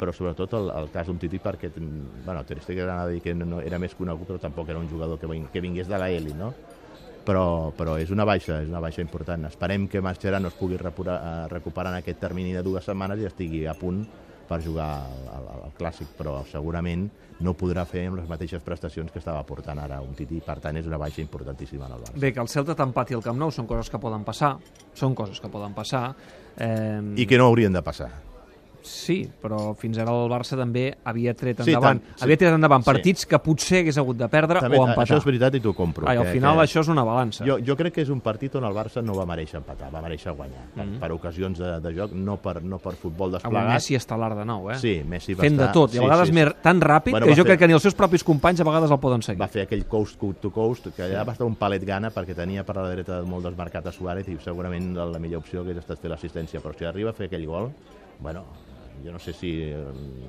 però 0.00 0.14
sobretot 0.16 0.54
el, 0.56 0.70
el 0.78 0.88
cas 0.94 1.10
d'un 1.10 1.18
tití 1.20 1.40
perquè, 1.42 1.72
bueno, 1.76 2.44
Ter 2.48 2.60
Stegen 2.64 2.88
anava 2.88 3.10
a 3.10 3.12
dir 3.12 3.20
que 3.24 3.34
no, 3.36 3.48
no, 3.48 3.60
era 3.60 3.80
més 3.82 3.94
conegut, 3.98 4.30
però 4.30 4.40
tampoc 4.40 4.70
era 4.72 4.80
un 4.80 4.88
jugador 4.88 5.20
que, 5.20 5.28
ving, 5.28 5.50
que 5.52 5.60
vingués 5.60 5.90
de 5.90 6.00
la 6.00 6.08
Eli, 6.10 6.32
no? 6.38 6.54
Però, 7.26 7.44
però 7.76 7.98
és 8.00 8.08
una 8.14 8.24
baixa, 8.24 8.62
és 8.64 8.70
una 8.70 8.80
baixa 8.80 9.02
important. 9.04 9.44
Esperem 9.50 9.84
que 9.92 10.00
Mascherano 10.00 10.48
es 10.48 10.56
pugui 10.56 10.78
recuperar, 10.80 11.20
eh, 11.20 11.48
recuperar 11.52 11.92
en 11.92 12.00
aquest 12.00 12.18
termini 12.22 12.56
de 12.56 12.64
dues 12.64 12.86
setmanes 12.88 13.20
i 13.20 13.28
estigui 13.28 13.66
a 13.68 13.76
punt 13.76 14.06
per 14.50 14.60
jugar 14.64 14.88
al, 15.06 15.26
al, 15.38 15.50
al 15.68 15.74
Clàssic, 15.78 16.10
però 16.18 16.40
segurament 16.50 17.06
no 17.40 17.54
podrà 17.56 17.86
fer 17.88 18.08
amb 18.10 18.18
les 18.20 18.28
mateixes 18.28 18.62
prestacions 18.66 19.12
que 19.14 19.20
estava 19.22 19.42
portant 19.48 19.78
ara 19.80 20.00
un 20.04 20.16
tití, 20.18 20.42
per 20.44 20.58
tant 20.60 20.76
és 20.80 20.88
una 20.90 20.98
baixa 21.00 21.22
importantíssima 21.22 21.86
en 21.86 21.94
el 21.96 22.02
Barça. 22.02 22.18
Bé, 22.20 22.32
que 22.34 22.42
el 22.42 22.50
Celta 22.52 22.76
t'empati 22.76 23.16
al 23.16 23.24
Camp 23.24 23.38
Nou 23.40 23.54
són 23.54 23.70
coses 23.70 23.92
que 23.92 24.02
poden 24.02 24.26
passar, 24.26 24.56
són 24.98 25.14
coses 25.18 25.40
que 25.40 25.52
poden 25.52 25.76
passar. 25.76 26.10
Eh, 26.58 27.00
I 27.16 27.28
que 27.30 27.38
no 27.40 27.48
haurien 27.48 27.72
de 27.72 27.84
passar. 27.86 28.10
Sí, 28.82 29.28
però 29.42 29.74
fins 29.76 29.98
ara 29.98 30.10
el 30.10 30.30
Barça 30.30 30.56
també 30.56 30.94
havia 31.04 31.34
tret 31.34 31.60
Sí, 31.62 31.70
endavant, 31.72 32.00
tant, 32.00 32.16
sí. 32.16 32.24
havia 32.24 32.36
tret 32.36 32.54
endavant 32.54 32.82
Sí. 32.82 32.86
partits 32.90 33.26
que 33.26 33.38
potser 33.38 33.80
hagués 33.80 33.98
hagut 33.98 34.16
de 34.16 34.28
perdre 34.28 34.60
També, 34.60 34.78
o 34.78 34.86
empatar. 34.86 35.04
això 35.06 35.18
és 35.18 35.24
veritat 35.24 35.54
i 35.54 35.60
t'ho 35.60 35.74
compro. 35.74 36.08
Ai, 36.08 36.16
al 36.16 36.24
que- 36.24 36.32
final 36.32 36.56
que- 36.56 36.62
això 36.64 36.80
és 36.80 36.88
una 36.88 37.04
balança. 37.04 37.44
Jo, 37.44 37.58
jo 37.58 37.76
crec 37.76 37.94
que 37.94 38.02
és 38.02 38.08
un 38.08 38.20
partit 38.20 38.54
on 38.56 38.64
el 38.64 38.72
Barça 38.72 39.02
no 39.02 39.14
va 39.14 39.26
mereixer 39.26 39.58
empatar, 39.58 39.90
va 39.92 40.00
mereixer 40.00 40.32
guanyar. 40.32 40.64
Per, 40.74 40.84
Mhm. 40.86 40.98
per 41.00 41.12
ocasions 41.12 41.58
de, 41.58 41.80
de 41.80 41.94
joc, 41.94 42.12
no 42.12 42.36
per, 42.38 42.62
no 42.62 42.78
per 42.78 42.92
futbol 42.94 43.30
desplegat. 43.32 43.68
Messi 43.74 43.94
estel·lar 43.96 44.34
de 44.36 44.44
nou, 44.44 44.70
eh? 44.70 44.78
Sí, 44.78 45.02
Messi 45.06 45.34
va 45.34 45.42
Fent 45.42 45.56
de 45.56 45.64
estar... 45.64 45.72
tot, 45.72 45.94
i 45.94 45.98
a 45.98 46.02
vegades 46.02 46.32
més, 46.32 46.54
tan 46.62 46.80
ràpid 46.80 47.10
Bueno, 47.12 47.26
que 47.26 47.32
jo 47.34 47.42
fer- 47.42 47.46
crec 47.46 47.58
que 47.60 47.66
ni 47.68 47.72
els 47.74 47.82
seus 47.82 47.94
propis 47.94 48.24
companys 48.24 48.60
a 48.60 48.64
vegades 48.64 48.90
el 48.90 48.98
poden 48.98 49.22
seguir. 49.22 49.40
Va 49.40 49.48
fer 49.48 49.62
aquell 49.62 49.84
coast 49.86 50.18
to 50.40 50.50
coast, 50.50 50.88
que 50.96 51.02
allà 51.02 51.24
va 51.26 51.32
estar 51.32 51.46
un 51.46 51.54
palet 51.56 51.84
gana 51.84 52.10
perquè 52.10 52.34
tenia 52.34 52.64
per 52.64 52.76
la 52.76 52.88
dreta 52.90 53.22
molt 53.22 53.44
desmarcat 53.44 53.86
a 53.86 53.92
Suárez 53.92 54.26
i 54.28 54.36
segurament 54.42 54.94
la, 54.96 55.18
millor 55.18 55.40
opció 55.40 55.60
hagués 55.60 55.76
estat 55.78 55.98
fer 55.98 56.10
l'assistència, 56.10 56.60
però 56.60 56.74
si 56.76 56.84
arriba 56.84 57.10
a 57.10 57.12
fer 57.12 57.26
aquell 57.26 57.46
gol, 57.46 57.70
bueno, 58.20 58.44
jo 59.04 59.12
no 59.12 59.18
sé 59.18 59.32
si 59.32 59.50
eh, 59.62 59.84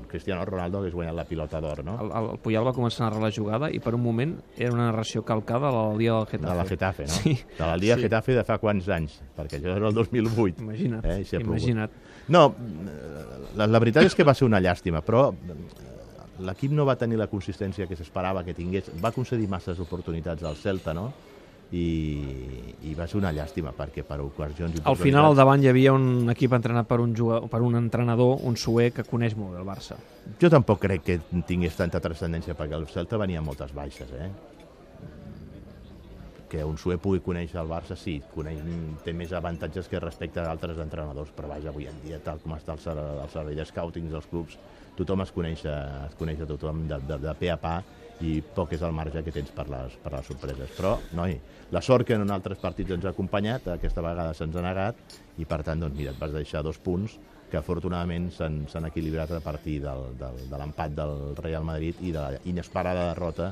Cristiano 0.08 0.44
Ronaldo 0.46 0.80
hagués 0.80 0.94
guanyat 0.94 1.16
la 1.16 1.26
pilota 1.26 1.60
d'or, 1.62 1.84
no? 1.86 1.98
El, 2.02 2.12
el 2.32 2.40
Puyol 2.40 2.66
va 2.68 2.74
començar 2.74 3.06
a 3.06 3.10
narrar 3.10 3.22
la 3.28 3.32
jugada 3.36 3.70
i 3.72 3.80
per 3.84 3.94
un 3.96 4.02
moment 4.04 4.36
era 4.58 4.72
una 4.74 4.88
narració 4.92 5.24
calcada 5.28 5.72
del 5.72 5.98
dia 6.00 6.14
del 6.14 6.26
Getafe. 6.28 6.50
De 6.52 6.58
la 6.62 6.66
Getafe, 6.66 7.04
no? 7.10 7.16
Sí. 7.20 7.34
De 7.58 7.66
la 7.66 7.78
Liga 7.78 7.96
Sí. 7.96 8.02
Getafe 8.08 8.36
de 8.40 8.44
fa 8.48 8.58
quants 8.58 8.88
anys? 8.90 9.20
Perquè 9.38 9.60
això 9.60 9.76
era 9.76 9.88
el 9.90 9.94
2008. 9.94 10.62
Imagina't, 10.62 11.06
Eh, 11.06 11.20
i 11.22 11.26
s'hi 11.26 11.36
ha 11.36 11.40
plogut. 11.40 11.58
imagina't. 11.60 11.92
No, 12.30 12.46
eh, 12.56 13.26
la, 13.58 13.68
la 13.68 13.80
veritat 13.80 14.06
és 14.08 14.16
que 14.16 14.24
va 14.24 14.34
ser 14.38 14.46
una 14.48 14.60
llàstima, 14.62 15.02
però 15.04 15.32
eh, 15.34 15.56
l'equip 16.42 16.72
no 16.72 16.86
va 16.86 16.96
tenir 16.98 17.18
la 17.20 17.28
consistència 17.28 17.86
que 17.88 17.96
s'esperava 17.96 18.44
que 18.44 18.54
tingués. 18.58 18.90
Va 19.04 19.12
concedir 19.12 19.48
masses 19.52 19.80
oportunitats 19.80 20.44
al 20.44 20.56
Celta, 20.56 20.94
no? 20.94 21.12
I, 21.72 22.76
i 22.84 22.94
va 22.98 23.06
ser 23.08 23.16
una 23.22 23.32
llàstima 23.32 23.72
perquè 23.72 24.04
per 24.04 24.18
ocasions 24.20 24.82
Al 24.84 24.98
final 25.00 25.30
al 25.30 25.38
davant 25.40 25.62
hi 25.64 25.70
havia 25.72 25.94
un 25.96 26.28
equip 26.34 26.52
entrenat 26.58 26.90
per 26.90 27.00
un, 27.00 27.14
jugador, 27.16 27.48
per 27.48 27.62
un 27.64 27.78
entrenador, 27.80 28.42
un 28.44 28.58
suer 28.60 28.90
que 28.92 29.06
coneix 29.08 29.38
molt 29.40 29.56
el 29.56 29.68
Barça. 29.68 29.96
Jo 30.42 30.52
tampoc 30.52 30.82
crec 30.84 31.06
que 31.08 31.20
tingués 31.48 31.80
tanta 31.80 32.04
transcendència 32.04 32.58
perquè 32.60 32.76
el 32.76 32.90
Celta 32.92 33.20
venia 33.22 33.44
moltes 33.46 33.72
baixes, 33.78 34.12
eh? 34.12 34.28
Que 36.52 36.66
un 36.68 36.76
suer 36.76 36.98
pugui 37.00 37.22
conèixer 37.24 37.62
el 37.62 37.70
Barça, 37.72 37.96
sí, 37.96 38.18
coneix, 38.34 38.60
té 39.06 39.14
més 39.16 39.32
avantatges 39.32 39.88
que 39.88 40.02
respecte 40.04 40.42
a 40.42 40.50
altres 40.52 40.82
entrenadors, 40.84 41.32
però 41.36 41.48
vaja, 41.54 41.72
avui 41.72 41.88
en 41.88 42.02
dia, 42.04 42.20
tal 42.26 42.42
com 42.44 42.58
està 42.58 42.76
el, 42.76 43.00
el 43.24 43.32
servei 43.32 43.56
de 43.56 43.66
scouting 43.70 44.10
dels 44.12 44.28
clubs, 44.28 44.58
tothom 44.98 45.24
es 45.24 45.32
coneix, 45.32 45.64
es 45.64 46.18
coneix 46.20 46.44
a 46.44 46.50
tothom 46.50 46.84
de, 46.90 47.00
de, 47.08 47.20
de 47.24 47.36
pe 47.40 47.54
a 47.54 47.58
pa 47.62 47.78
i 48.22 48.36
poc 48.56 48.76
és 48.76 48.84
el 48.86 48.94
marge 48.94 49.24
que 49.24 49.34
tens 49.34 49.50
per 49.56 49.66
les, 49.72 49.96
per 50.04 50.12
les 50.14 50.28
sorpreses. 50.28 50.76
Però, 50.76 50.98
noi, 51.18 51.38
la 51.74 51.82
sort 51.82 52.06
que 52.06 52.20
en 52.20 52.36
altres 52.36 52.60
partits 52.62 52.94
ens 52.94 53.08
ha 53.08 53.16
acompanyat, 53.16 53.72
aquesta 53.78 54.04
vegada 54.04 54.36
se'ns 54.38 54.60
ha 54.60 54.66
negat, 54.68 55.00
i 55.40 55.48
per 55.48 55.64
tant, 55.66 55.82
doncs 55.82 55.98
mira, 55.98 56.14
et 56.14 56.22
vas 56.22 56.36
deixar 56.36 56.62
dos 56.68 56.78
punts 56.84 57.18
que 57.52 57.60
afortunadament 57.60 58.30
s'han 58.32 58.88
equilibrat 58.88 59.34
a 59.36 59.42
partir 59.44 59.82
del, 59.84 60.12
del, 60.20 60.40
de 60.52 60.60
l'empat 60.60 60.94
del 60.96 61.18
Real 61.40 61.66
Madrid 61.68 62.00
i 62.00 62.14
de 62.16 62.22
la 62.22 62.40
inesperada 62.48 63.10
derrota 63.10 63.52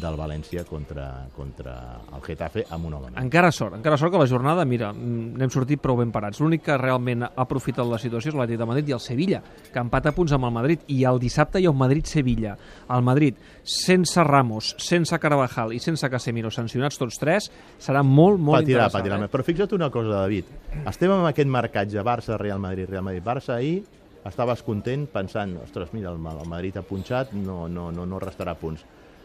del 0.00 0.16
València 0.18 0.64
contra, 0.68 1.26
contra 1.36 1.74
el 2.14 2.22
Getafe 2.24 2.64
amb 2.74 2.86
un 2.88 2.94
home 2.96 3.10
menys. 3.10 3.20
Encara 3.24 3.50
sort, 3.52 3.76
encara 3.78 3.96
sort 4.00 4.12
que 4.12 4.18
la 4.20 4.26
jornada, 4.30 4.64
mira, 4.64 4.92
mm, 4.92 5.36
n'hem 5.38 5.50
sortit 5.50 5.80
prou 5.82 5.96
ben 6.00 6.12
parats. 6.12 6.40
L'únic 6.40 6.62
que 6.66 6.76
realment 6.78 7.22
ha 7.26 7.30
aprofitat 7.44 7.86
la 7.86 7.98
situació 7.98 8.32
és 8.32 8.36
l'Atlètic 8.38 8.58
de 8.58 8.66
Madrid 8.66 8.88
i 8.88 8.92
el 8.96 9.00
Sevilla, 9.00 9.42
que 9.72 9.78
empata 9.78 10.12
punts 10.12 10.32
amb 10.32 10.44
el 10.48 10.52
Madrid. 10.52 10.80
I 10.88 11.04
el 11.04 11.18
dissabte 11.18 11.60
hi 11.60 11.66
ha 11.66 11.70
un 11.70 11.78
Madrid-Sevilla. 11.78 12.56
El 12.90 13.02
Madrid, 13.02 13.34
sense 13.62 14.22
Ramos, 14.24 14.74
sense 14.78 15.18
Carvajal 15.18 15.72
i 15.72 15.80
sense 15.80 16.08
Casemiro, 16.10 16.50
sancionats 16.50 16.98
tots 16.98 17.18
tres, 17.18 17.50
serà 17.80 18.02
molt, 18.02 18.38
molt 18.38 18.60
patirà, 18.62 18.86
interessant. 18.88 19.02
patirà. 19.02 19.24
eh? 19.24 19.28
Però 19.28 19.42
fixa't 19.44 19.74
una 19.74 19.90
cosa, 19.90 20.20
David. 20.22 20.44
Estem 20.86 21.10
amb 21.10 21.26
aquest 21.26 21.48
marcatge 21.48 22.02
Barça, 22.04 22.38
Real 22.38 22.58
Madrid, 22.58 22.88
Real 22.90 23.02
Madrid, 23.04 23.22
Barça. 23.24 23.54
Ahir 23.56 23.84
estaves 24.24 24.62
content 24.62 25.06
pensant, 25.12 25.56
ostres, 25.62 25.90
mira, 25.92 26.10
el, 26.10 26.16
el 26.16 26.48
Madrid 26.48 26.76
ha 26.78 26.82
punxat, 26.82 27.32
no, 27.36 27.68
no, 27.68 27.90
no, 27.92 28.06
no 28.06 28.18
restarà 28.22 28.54
punts. 28.56 28.84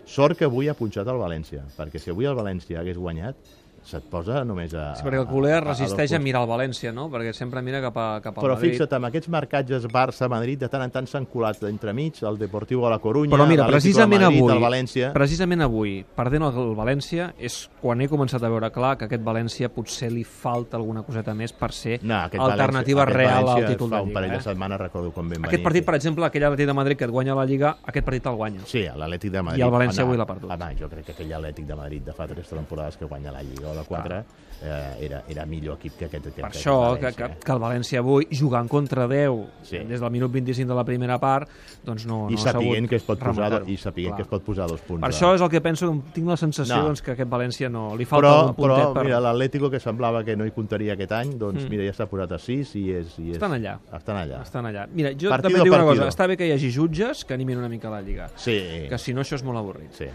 Sort 0.09 0.39
que 0.39 0.47
avui 0.49 0.65
ha 0.65 0.73
punxat 0.73 1.09
el 1.11 1.19
València, 1.21 1.61
perquè 1.77 1.99
si 2.01 2.09
avui 2.09 2.25
el 2.25 2.37
València 2.37 2.79
hagués 2.81 2.97
guanyat, 2.97 3.37
se't 3.85 4.05
posa 4.09 4.43
només 4.45 4.73
a... 4.73 4.95
Sí, 4.95 5.03
perquè 5.05 5.19
el 5.21 5.27
culer 5.27 5.55
es 5.55 5.59
a- 5.59 5.65
a- 5.65 5.69
resisteix 5.71 6.11
a 6.11 6.15
a 6.15 6.19
dos 6.19 6.23
mirar 6.25 6.41
el 6.43 6.49
València, 6.49 6.91
no? 6.93 7.09
Perquè 7.09 7.33
sempre 7.33 7.61
mira 7.61 7.81
cap, 7.81 7.97
a, 7.97 8.07
cap 8.21 8.37
al 8.37 8.43
Però 8.43 8.55
Madrid. 8.55 8.71
fixa't, 8.73 8.93
amb 8.97 9.05
aquests 9.09 9.29
marcatges 9.29 9.87
Barça-Madrid, 9.87 10.59
de 10.59 10.69
tant 10.69 10.81
en 10.83 10.91
tant 10.91 11.07
s'han 11.07 11.25
colat 11.25 11.61
entremig 11.63 12.21
el 12.23 12.37
Deportiu 12.37 12.85
a 12.85 12.89
la 12.89 12.99
Corunya, 12.99 13.35
Però 13.35 13.47
mira, 13.47 13.67
precisament 13.67 14.19
de 14.21 14.25
Madrid, 14.25 14.41
avui, 14.43 14.53
el 14.55 14.63
València... 14.63 15.11
precisament 15.13 15.61
avui, 15.61 16.05
perdent 16.15 16.43
el, 16.43 16.57
el 16.69 16.75
València, 16.75 17.33
és 17.37 17.69
quan 17.81 18.01
he 18.01 18.07
començat 18.09 18.43
a 18.43 18.49
veure 18.49 18.71
clar 18.71 18.97
que 18.97 19.05
aquest 19.05 19.23
València 19.23 19.69
potser 19.69 20.11
li 20.11 20.23
falta 20.23 20.77
alguna 20.77 21.03
coseta 21.03 21.33
més 21.33 21.53
per 21.53 21.71
ser 21.73 21.99
No, 22.03 22.15
alternativa 22.15 23.05
València, 23.05 23.17
real 23.17 23.49
al 23.49 23.65
títol 23.67 23.89
de 23.89 23.95
un 23.95 24.07
Lliga. 24.09 24.13
parell 24.19 24.31
de 24.31 24.37
Eh? 24.37 24.41
setmanes 24.41 24.79
recordo 24.79 25.11
quan 25.11 25.29
vam 25.29 25.45
Aquest 25.45 25.63
partit, 25.63 25.85
per 25.85 25.95
exemple, 25.95 26.25
aquell 26.25 26.43
Atlètic 26.43 26.67
de 26.67 26.73
Madrid 26.73 26.97
que 26.97 27.05
et 27.05 27.11
guanya 27.11 27.35
la 27.35 27.45
Lliga, 27.45 27.77
aquest 27.83 28.05
partit 28.05 28.25
el 28.27 28.35
guanya. 28.35 28.61
Sí, 28.65 28.83
l'Atlètic 28.83 29.31
de 29.31 29.41
Madrid. 29.41 29.59
I 29.59 29.65
el 29.65 29.71
València 29.71 30.03
Home, 30.03 30.07
avui 30.09 30.17
l'ha 30.17 30.25
perdut. 30.25 30.51
Home, 30.51 30.75
jo 30.79 30.89
crec 30.89 31.05
que 31.05 31.11
aquell 31.13 31.33
Atlètic 31.33 31.65
de 31.65 31.75
Madrid 31.75 32.03
de 32.05 32.13
fa 32.13 32.27
tres 32.27 32.47
temporades 32.49 32.97
que 32.97 33.05
guanya 33.05 33.31
la 33.31 33.41
Lliga 33.43 33.68
o 33.69 33.75
de 33.75 33.83
quatre 33.87 34.23
eh, 34.61 34.97
era, 35.05 35.21
era 35.31 35.45
millor 35.47 35.77
equip 35.77 35.93
que 35.95 36.05
aquest. 36.09 36.25
Que 36.35 36.41
Per 36.41 36.49
això, 36.49 36.73
que, 36.99 37.13
que, 37.15 37.27
que 37.45 37.51
el 37.53 37.59
València 37.63 38.01
avui, 38.01 38.25
jugant 38.35 38.67
contra 38.67 39.05
10 39.07 39.29
Sí. 39.63 39.77
des 39.87 40.01
del 40.01 40.11
minut 40.11 40.31
25 40.33 40.67
de 40.67 40.75
la 40.75 40.83
primera 40.83 41.15
part, 41.17 41.47
doncs 41.85 42.05
no, 42.05 42.25
I 42.29 42.35
no 42.35 42.41
ha 42.41 42.51
sabut 42.51 42.89
que 42.89 42.97
es 42.97 43.03
pot 43.07 43.19
posar, 43.23 43.61
i 43.71 43.77
sapiguent 43.77 44.11
Clar. 44.11 44.17
que 44.17 44.21
es 44.23 44.27
pot 44.33 44.43
posar 44.43 44.67
dos 44.67 44.81
punts. 44.81 44.99
Per 45.01 45.09
de- 45.09 45.15
això 45.15 45.33
és 45.35 45.41
el 45.41 45.49
que 45.49 45.61
penso, 45.61 45.87
tinc 46.13 46.27
la 46.27 46.35
sensació 46.35 46.75
No. 46.75 46.83
doncs, 46.89 47.01
que 47.01 47.11
aquest 47.15 47.29
València 47.31 47.69
no... 47.71 47.95
Li 47.95 48.03
falta 48.05 48.27
però, 48.27 48.49
un 48.49 48.55
puntet 48.55 48.77
però 48.83 48.93
per... 48.93 49.03
mira, 49.05 49.19
l'Atlético 49.21 49.69
que 49.71 49.79
semblava 49.79 50.23
que 50.25 50.35
no 50.35 50.45
hi 50.45 50.51
comptaria 50.51 50.93
aquest 50.97 51.11
any, 51.13 51.37
doncs 51.39 51.63
Mm. 51.63 51.69
mira, 51.69 51.85
ja 51.87 51.93
s'ha 51.93 52.09
posat 52.11 52.31
a 52.35 52.37
6 52.39 52.75
i 52.75 52.83
és... 52.91 53.15
I 53.19 53.29
és 53.29 53.35
Estan 53.39 53.53
allà. 53.55 53.77
Estan 53.95 54.17
allà. 54.17 54.41
Estan 54.43 54.65
allà. 54.65 54.87
Mira, 54.91 55.13
jo 55.15 55.29
Partido 55.29 55.55
també 55.55 55.63
dic 55.69 55.73
una 55.79 55.85
cosa, 55.87 56.07
està 56.11 56.27
bé 56.27 56.35
que 56.35 56.45
hi 56.47 56.51
hagi 56.51 56.69
jutges 56.75 57.23
que 57.23 57.33
animin 57.33 57.57
una 57.63 57.69
mica 57.69 57.89
la 57.89 58.01
Lliga, 58.01 58.27
Sí, 58.35 58.59
que 58.89 58.97
si 58.97 59.13
no 59.13 59.21
això 59.21 59.35
és 59.39 59.43
molt 59.43 59.57
avorrit. 59.57 59.93
sí. 59.93 60.11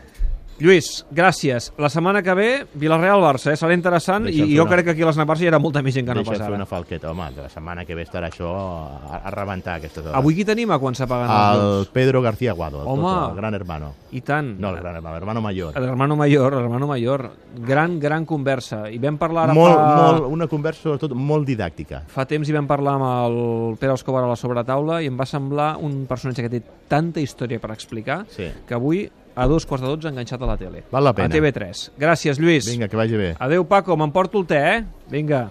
Lluís, 0.60 1.04
gràcies. 1.10 1.72
La 1.82 1.88
setmana 1.90 2.22
que 2.22 2.32
ve, 2.38 2.48
Villarreal-Barça, 2.78 3.50
eh? 3.50 3.56
serà 3.58 3.74
interessant 3.74 4.28
Deixa'm 4.28 4.46
i 4.46 4.54
jo 4.54 4.62
una- 4.62 4.70
crec 4.70 4.84
que 4.86 4.90
aquí 4.92 5.02
a 5.02 5.06
les 5.08 5.16
Navarres 5.18 5.42
hi 5.42 5.48
haurà 5.48 5.58
molta 5.58 5.82
més 5.82 5.94
gent 5.96 6.06
que 6.06 6.14
no 6.14 6.20
Deixa 6.22 6.30
pas 6.30 6.38
fer 6.38 6.46
ara. 6.46 6.54
una 6.54 6.66
falqueta, 6.66 7.10
home, 7.10 7.26
que 7.34 7.40
la 7.42 7.48
setmana 7.48 7.84
que 7.84 7.94
ve 7.96 8.04
estarà 8.06 8.28
això 8.30 8.52
a, 8.54 9.16
a 9.24 9.30
rebentar 9.34 9.74
aquestes 9.80 10.04
hores. 10.04 10.14
Avui 10.14 10.36
qui 10.36 10.44
tenim 10.44 10.70
a 10.70 10.78
quan 10.78 10.94
s'apaguen 10.94 11.28
els 11.28 11.88
El? 11.88 11.92
Pedro 11.92 12.22
García 12.22 12.52
Guado, 12.52 12.82
el, 12.82 12.86
Home. 12.86 13.02
tot, 13.02 13.30
el 13.32 13.36
gran 13.36 13.54
hermano. 13.54 13.94
I 14.12 14.20
tant. 14.20 14.52
No, 14.60 14.70
el 14.70 14.76
gran 14.80 14.94
hermano, 14.94 15.16
hermano 15.16 15.40
mayor. 15.40 15.76
El 15.76 15.84
hermano 15.84 16.14
mayor, 16.16 16.54
el 16.54 16.60
hermano 16.60 16.86
mayor. 16.86 17.32
Gran, 17.58 17.98
gran 17.98 18.24
conversa. 18.24 18.88
I 18.90 18.98
vam 18.98 19.18
parlar 19.18 19.44
ara 19.50 19.54
Molt, 19.54 19.74
fa... 19.74 19.96
molt, 20.12 20.30
una 20.30 20.46
conversa 20.46 20.82
sobretot 20.84 21.14
molt 21.18 21.48
didàctica. 21.48 22.04
Fa 22.06 22.26
temps 22.30 22.48
hi 22.48 22.52
vam 22.54 22.66
parlar 22.70 22.94
amb 22.94 23.10
el 23.10 23.76
Pere 23.82 23.94
Escobar 23.98 24.22
a 24.22 24.28
la 24.30 24.36
sobretaula 24.38 25.02
i 25.02 25.10
em 25.10 25.18
va 25.18 25.26
semblar 25.26 25.76
un 25.82 26.06
personatge 26.06 26.42
que 26.46 26.48
té 26.60 26.62
tanta 26.88 27.18
història 27.20 27.58
per 27.58 27.72
explicar 27.72 28.24
Sí. 28.28 28.46
que 28.68 28.74
avui 28.74 29.10
a 29.34 29.46
dos 29.50 29.66
quarts 29.66 29.82
de 29.84 29.90
dotze 29.90 30.08
enganxat 30.08 30.42
a 30.42 30.46
la 30.46 30.56
tele. 30.56 30.84
Val 30.92 31.04
la 31.04 31.12
pena. 31.14 31.28
A 31.28 31.34
TV3. 31.34 31.90
Gràcies, 31.98 32.38
Lluís. 32.38 32.68
Vinga, 32.70 32.88
que 32.88 32.96
vagi 32.96 33.16
bé. 33.18 33.34
Adeu, 33.38 33.66
Paco. 33.66 33.96
M'emporto 33.96 34.38
el 34.40 34.46
te, 34.46 34.60
eh? 34.76 34.84
Vinga. 35.10 35.48